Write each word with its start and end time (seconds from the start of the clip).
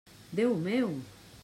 Déu 0.39 0.55
meu! 0.63 0.97